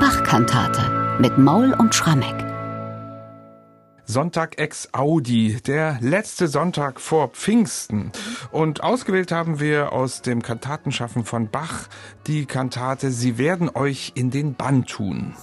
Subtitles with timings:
[0.00, 2.46] Bachkantate mit Maul und Schrammeck.
[4.06, 8.10] Sonntag ex Audi, der letzte Sonntag vor Pfingsten.
[8.50, 11.86] Und ausgewählt haben wir aus dem Kantatenschaffen von Bach
[12.26, 15.34] die Kantate Sie werden euch in den Bann tun.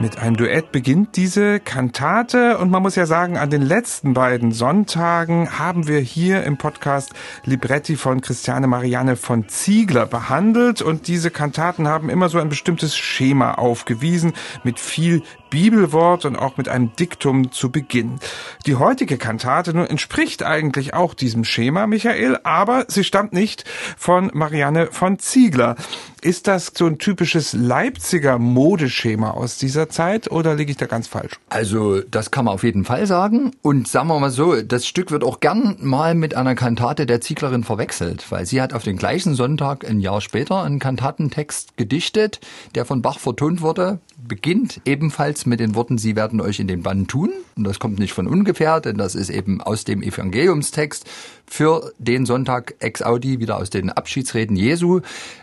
[0.00, 4.50] Mit einem Duett beginnt diese Kantate und man muss ja sagen, an den letzten beiden
[4.50, 7.12] Sonntagen haben wir hier im Podcast
[7.44, 12.96] Libretti von Christiane Marianne von Ziegler behandelt und diese Kantaten haben immer so ein bestimmtes
[12.96, 14.32] Schema aufgewiesen
[14.64, 18.18] mit viel Bibelwort und auch mit einem Diktum zu Beginn.
[18.66, 23.64] Die heutige Kantate nun entspricht eigentlich auch diesem Schema, Michael, aber sie stammt nicht
[23.96, 25.76] von Marianne von Ziegler.
[26.22, 31.08] Ist das so ein typisches Leipziger Modeschema aus dieser Zeit oder liege ich da ganz
[31.08, 31.32] falsch?
[31.48, 33.52] Also, das kann man auf jeden Fall sagen.
[33.62, 37.22] Und sagen wir mal so, das Stück wird auch gern mal mit einer Kantate der
[37.22, 42.40] Zieglerin verwechselt, weil sie hat auf den gleichen Sonntag ein Jahr später einen Kantatentext gedichtet,
[42.74, 46.82] der von Bach vertont wurde, beginnt ebenfalls mit den Worten, Sie werden euch in den
[46.82, 47.30] Bann tun.
[47.56, 51.04] Und das kommt nicht von ungefähr, denn das ist eben aus dem Evangeliumstext
[51.46, 55.00] für den Sonntag ex Audi, wieder aus den Abschiedsreden Jesu.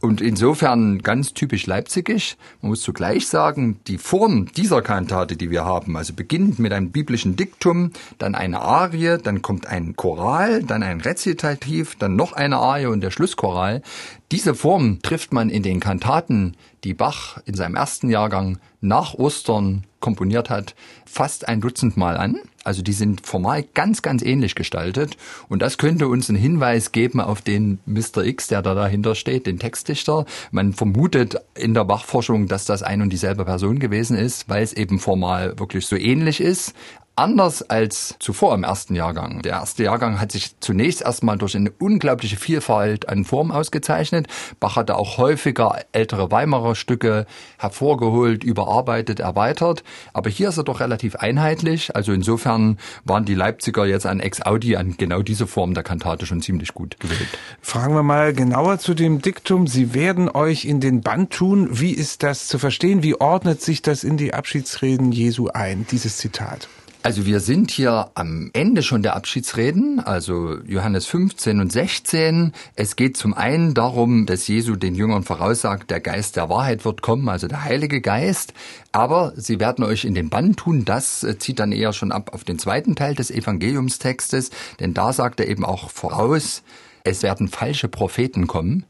[0.00, 2.36] Und insofern ganz typisch leipzigig.
[2.62, 6.92] Man muss zugleich sagen, die Form dieser Kantate, die wir haben, also beginnt mit einem
[6.92, 12.58] biblischen Diktum, dann eine Arie, dann kommt ein Choral, dann ein Rezitativ, dann noch eine
[12.58, 13.82] Arie und der Schlusschoral.
[14.30, 19.84] Diese Form trifft man in den Kantaten, die Bach in seinem ersten Jahrgang nach Ostern
[20.00, 20.74] komponiert hat,
[21.06, 22.36] fast ein Dutzend Mal an.
[22.62, 25.16] Also die sind formal ganz, ganz ähnlich gestaltet.
[25.48, 28.22] Und das könnte uns einen Hinweis geben auf den Mr.
[28.22, 30.26] X, der da dahinter steht, den Textdichter.
[30.50, 34.74] Man vermutet in der Bachforschung, dass das ein und dieselbe Person gewesen ist, weil es
[34.74, 36.74] eben formal wirklich so ähnlich ist
[37.18, 39.42] anders als zuvor im ersten Jahrgang.
[39.42, 44.28] Der erste Jahrgang hat sich zunächst erstmal durch eine unglaubliche Vielfalt an Formen ausgezeichnet.
[44.60, 47.26] Bach hatte auch häufiger ältere Weimarer Stücke
[47.58, 49.82] hervorgeholt, überarbeitet, erweitert.
[50.12, 51.94] Aber hier ist er doch relativ einheitlich.
[51.96, 56.40] Also insofern waren die Leipziger jetzt an Ex-Audi an genau diese Form der Kantate schon
[56.40, 57.28] ziemlich gut gewählt.
[57.60, 59.66] Fragen wir mal genauer zu dem Diktum.
[59.66, 61.68] Sie werden euch in den Band tun.
[61.72, 63.02] Wie ist das zu verstehen?
[63.02, 66.68] Wie ordnet sich das in die Abschiedsreden Jesu ein, dieses Zitat?
[67.08, 72.52] Also wir sind hier am Ende schon der Abschiedsreden, also Johannes 15 und 16.
[72.76, 77.00] Es geht zum einen darum, dass Jesu den Jüngern voraussagt, der Geist der Wahrheit wird
[77.00, 78.52] kommen, also der Heilige Geist.
[78.92, 80.84] Aber sie werden euch in den Bann tun.
[80.84, 85.14] Das äh, zieht dann eher schon ab auf den zweiten Teil des Evangeliumstextes, denn da
[85.14, 86.62] sagt er eben auch voraus,
[87.04, 88.84] es werden falsche Propheten kommen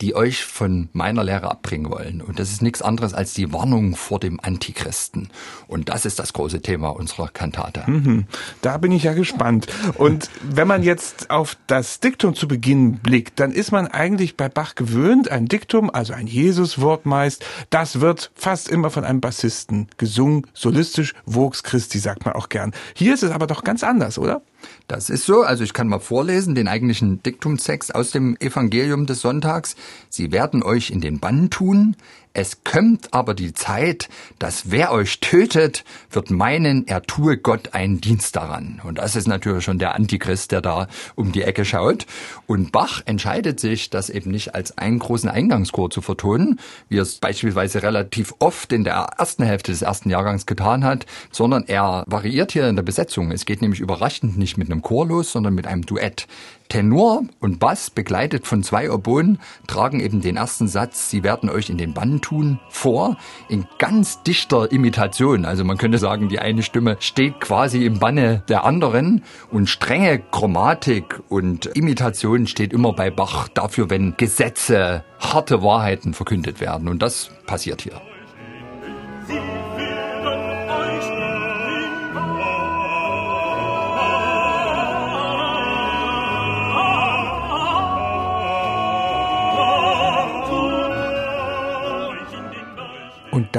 [0.00, 2.22] die euch von meiner Lehre abbringen wollen.
[2.22, 5.28] Und das ist nichts anderes als die Warnung vor dem Antichristen.
[5.66, 7.84] Und das ist das große Thema unserer Kantate.
[7.86, 8.26] Mhm.
[8.62, 9.66] Da bin ich ja gespannt.
[9.94, 14.48] Und wenn man jetzt auf das Diktum zu Beginn blickt, dann ist man eigentlich bei
[14.48, 19.88] Bach gewöhnt, ein Diktum, also ein Jesuswort meist, das wird fast immer von einem Bassisten
[19.98, 22.72] gesungen, solistisch, Vox Christi sagt man auch gern.
[22.94, 24.42] Hier ist es aber doch ganz anders, oder?
[24.88, 25.42] Das ist so.
[25.42, 29.76] Also ich kann mal vorlesen, den eigentlichen Diktumstext aus dem Evangelium des Sonntags.
[30.08, 31.96] Sie werden euch in den Bann tun,
[32.32, 34.08] es kommt aber die Zeit,
[34.38, 38.80] dass wer euch tötet, wird meinen, er tue Gott einen Dienst daran.
[38.84, 40.86] Und das ist natürlich schon der Antichrist, der da
[41.16, 42.06] um die Ecke schaut.
[42.46, 47.02] Und Bach entscheidet sich, das eben nicht als einen großen Eingangschor zu vertonen, wie er
[47.02, 52.04] es beispielsweise relativ oft in der ersten Hälfte des ersten Jahrgangs getan hat, sondern er
[52.06, 53.32] variiert hier in der Besetzung.
[53.32, 56.28] Es geht nämlich überraschend nicht mit einem Chor los, sondern mit einem Duett.
[56.70, 61.68] Tenor und Bass, begleitet von zwei Oboen, tragen eben den ersten Satz, Sie werden euch
[61.68, 63.16] in den Bann tun, vor,
[63.48, 65.44] in ganz dichter Imitation.
[65.44, 70.18] Also man könnte sagen, die eine Stimme steht quasi im Banne der anderen und strenge
[70.18, 76.88] Chromatik und Imitation steht immer bei Bach dafür, wenn Gesetze, harte Wahrheiten verkündet werden.
[76.88, 78.00] Und das passiert hier.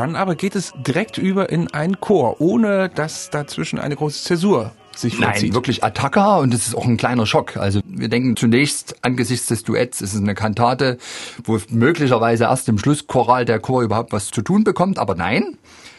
[0.01, 4.71] Dann aber geht es direkt über in einen Chor, ohne dass dazwischen eine große Zäsur
[4.95, 5.49] sich vollzieht.
[5.49, 7.55] Nein, wirklich Attacca und es ist auch ein kleiner Schock.
[7.57, 10.97] Also wir denken zunächst angesichts des Duetts ist es eine Kantate,
[11.43, 15.57] wo möglicherweise erst im Schlusschoral der Chor überhaupt was zu tun bekommt, aber nein.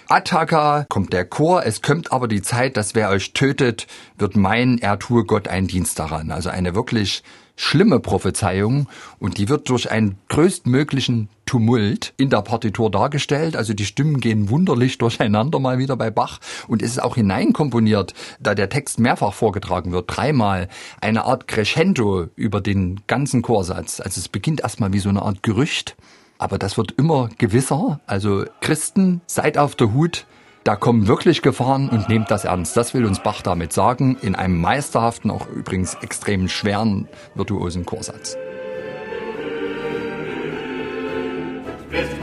[0.08, 3.86] Attaka kommt der Chor, es kommt aber die Zeit, dass wer euch tötet,
[4.18, 6.32] wird meinen, er tue Gott einen Dienst daran.
[6.32, 7.22] Also eine wirklich
[7.54, 8.88] schlimme Prophezeiung
[9.20, 13.56] und die wird durch einen größtmöglichen Tumult in der Partitur dargestellt.
[13.56, 18.14] Also die Stimmen gehen wunderlich durcheinander mal wieder bei Bach und es ist auch hineinkomponiert,
[18.40, 20.68] da der Text mehrfach vorgetragen wird, dreimal,
[21.02, 24.00] eine Art Crescendo über den ganzen Chorsatz.
[24.00, 25.94] Also es beginnt erstmal wie so eine Art Gerücht,
[26.38, 28.00] aber das wird immer gewisser.
[28.06, 30.24] Also Christen, seid auf der Hut,
[30.64, 32.78] da kommen wirklich Gefahren und nehmt das ernst.
[32.78, 38.38] Das will uns Bach damit sagen, in einem meisterhaften, auch übrigens extrem schweren, virtuosen Chorsatz.
[41.92, 42.22] With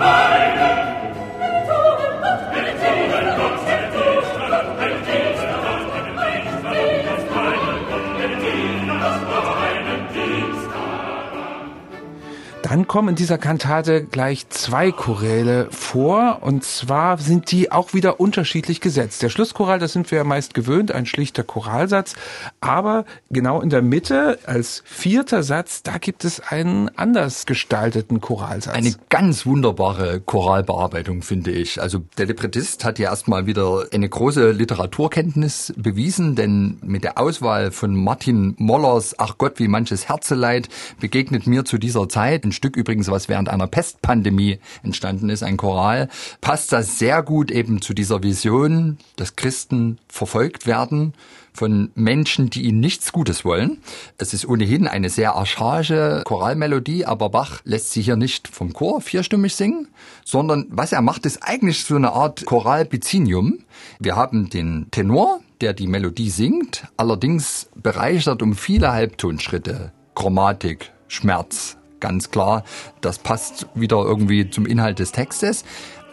[12.70, 18.20] Dann kommen in dieser Kantate gleich zwei Choräle vor und zwar sind die auch wieder
[18.20, 19.24] unterschiedlich gesetzt.
[19.24, 22.14] Der Schlusschoral, das sind wir ja meist gewöhnt, ein schlichter Choralsatz,
[22.62, 28.76] aber genau in der Mitte als vierter Satz, da gibt es einen anders gestalteten Choralsatz.
[28.76, 31.82] Eine ganz wunderbare Choralbearbeitung, finde ich.
[31.82, 37.72] Also der Librettist hat ja erstmal wieder eine große Literaturkenntnis bewiesen, denn mit der Auswahl
[37.72, 40.70] von Martin Mollers Ach Gott, wie manches Herzeleid
[41.00, 45.56] begegnet mir zu dieser Zeit ein Stück übrigens, was während einer Pestpandemie entstanden ist, ein
[45.56, 46.10] Choral,
[46.42, 51.14] passt das sehr gut eben zu dieser Vision, dass Christen verfolgt werden
[51.54, 53.78] von Menschen, die ihnen nichts Gutes wollen.
[54.18, 59.00] Es ist ohnehin eine sehr archaische Choralmelodie, aber Bach lässt sie hier nicht vom Chor
[59.00, 59.88] vierstimmig singen,
[60.26, 63.60] sondern was er macht, ist eigentlich so eine Art Choralbizinium.
[64.00, 71.79] Wir haben den Tenor, der die Melodie singt, allerdings bereichert um viele Halbtonschritte, Chromatik, Schmerz,
[72.00, 72.64] ganz klar,
[73.02, 75.66] das passt wieder irgendwie zum Inhalt des Textes.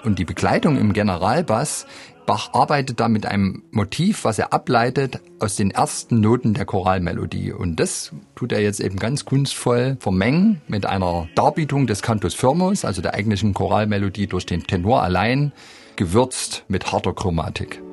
[0.05, 1.87] Und die Begleitung im Generalbass,
[2.27, 7.53] Bach arbeitet da mit einem Motiv, was er ableitet aus den ersten Noten der Choralmelodie.
[7.53, 12.85] Und das tut er jetzt eben ganz kunstvoll vermengen mit einer Darbietung des Cantus Firmus,
[12.85, 15.53] also der eigentlichen Choralmelodie durch den Tenor allein,
[15.95, 17.86] gewürzt mit harter Chromatik.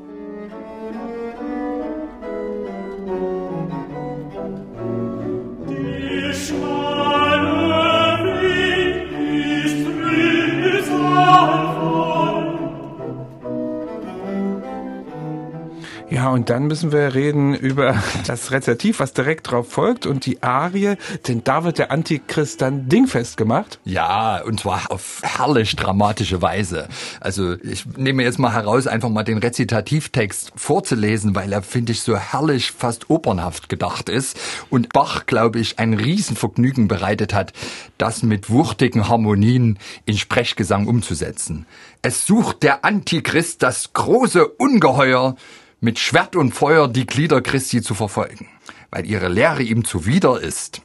[16.34, 17.96] Und dann müssen wir reden über
[18.28, 20.96] das Rezertiv, was direkt drauf folgt und die Arie,
[21.28, 23.80] denn da wird der Antichrist dann dingfest gemacht.
[23.86, 26.88] Ja, und zwar auf herrlich dramatische Weise.
[27.20, 32.02] Also ich nehme jetzt mal heraus, einfach mal den Rezitativtext vorzulesen, weil er, finde ich,
[32.02, 34.40] so herrlich, fast opernhaft gedacht ist
[34.72, 37.54] und Bach, glaube ich, ein Riesenvergnügen bereitet hat,
[38.00, 41.68] das mit wuchtigen Harmonien in Sprechgesang umzusetzen.
[42.02, 45.36] Es sucht der Antichrist das große Ungeheuer,
[45.84, 48.48] mit Schwert und Feuer die Glieder Christi zu verfolgen,
[48.90, 50.82] weil ihre Lehre ihm zuwider ist.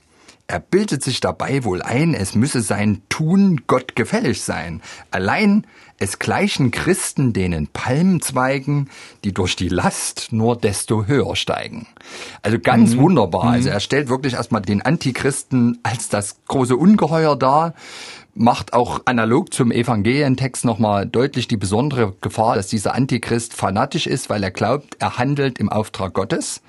[0.49, 4.83] Er bildet sich dabei wohl ein, es müsse sein Tun Gott gefällig sein.
[5.11, 5.67] Allein
[5.99, 8.91] es gleichen Christen denen Palmzweigen,
[9.25, 11.87] die durch die Last nur desto höher steigen.
[12.43, 13.01] Also ganz mhm.
[13.01, 13.45] wunderbar.
[13.45, 13.75] Also mhm.
[13.75, 17.75] er stellt wirklich erstmal den Antichristen als das große Ungeheuer dar
[18.39, 24.31] macht auch analog zum Evangelientext nochmal deutlich die besondere Gefahr, dass dieser Antichrist fanatisch ist,
[24.31, 26.63] weil er glaubt, er handelt im Auftrag Gottes.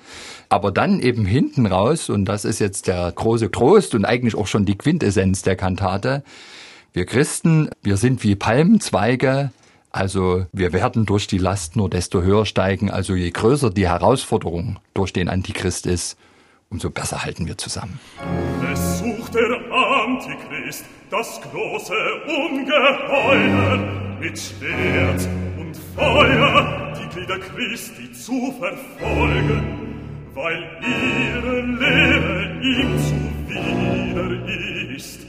[0.48, 4.46] Aber dann eben hinten raus, und das ist jetzt der große Trost und eigentlich auch
[4.46, 6.24] schon die Quintessenz der Kantate,
[6.92, 9.52] wir Christen, wir sind wie Palmenzweige,
[9.92, 12.90] also wir werden durch die Last nur desto höher steigen.
[12.90, 16.16] Also je größer die Herausforderung durch den Antichrist ist,
[16.68, 17.98] umso besser halten wir zusammen.
[18.72, 19.48] Es sucht der
[20.00, 21.94] Antichrist, das große
[22.26, 23.78] Ungeheuer,
[24.18, 25.28] mit Schwert
[25.58, 29.62] und Feuer die Glieder Christi zu verfolgen,
[30.34, 34.30] weil ihre Lehre ihm zuwider
[34.94, 35.26] ist.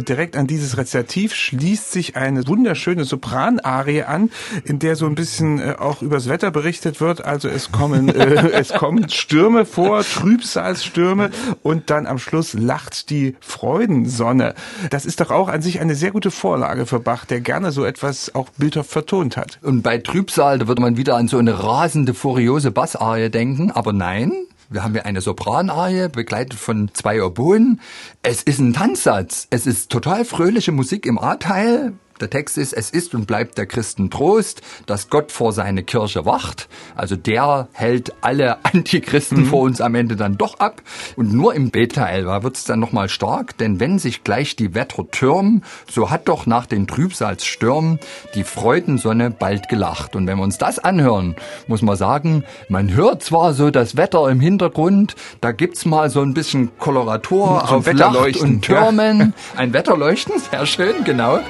[0.00, 4.30] Und direkt an dieses Rezertiv schließt sich eine wunderschöne Sopranarie an,
[4.64, 7.22] in der so ein bisschen äh, auch übers Wetter berichtet wird.
[7.26, 11.28] Also es kommen, äh, es kommen Stürme vor, Trübsalstürme
[11.62, 14.54] und dann am Schluss lacht die Freudensonne.
[14.88, 17.84] Das ist doch auch an sich eine sehr gute Vorlage für Bach, der gerne so
[17.84, 19.58] etwas auch bildhaft vertont hat.
[19.60, 23.92] Und bei Trübsal, da würde man wieder an so eine rasende, furiose Bassarie denken, aber
[23.92, 24.32] nein,
[24.70, 27.80] wir haben hier eine Sopranarie, begleitet von zwei Oboen.
[28.22, 29.48] Es ist ein Tanzsatz.
[29.50, 33.66] Es ist total fröhliche Musik im A-Teil, Der Text ist, es ist und bleibt der
[33.66, 36.68] Christen Trost, dass Gott vor seine Kirche wacht.
[36.94, 39.46] Also der hält alle Antichristen mhm.
[39.46, 40.82] vor uns am Ende dann doch ab.
[41.16, 45.10] Und nur im Beta-Teil wird es dann nochmal stark, denn wenn sich gleich die Wetter
[45.10, 47.98] türmen, so hat doch nach den Trübsalstürmen
[48.34, 50.16] die Freudensonne bald gelacht.
[50.16, 51.36] Und wenn wir uns das anhören,
[51.66, 56.20] muss man sagen, man hört zwar so das Wetter im Hintergrund, da gibt's mal so
[56.20, 59.32] ein bisschen Koloratur so auf Lacht und Türmen, ja.
[59.56, 61.40] ein Wetterleuchten, sehr schön, genau.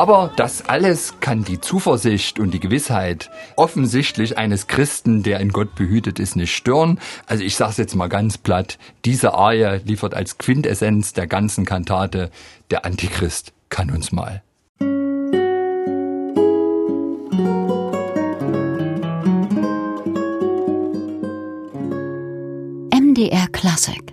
[0.00, 5.74] Aber das alles kann die Zuversicht und die Gewissheit offensichtlich eines Christen, der in Gott
[5.74, 6.98] behütet ist, nicht stören.
[7.26, 11.66] Also ich sage es jetzt mal ganz platt, diese Arie liefert als Quintessenz der ganzen
[11.66, 12.30] Kantate,
[12.70, 14.42] der Antichrist kann uns mal.
[22.90, 24.09] MDR Classic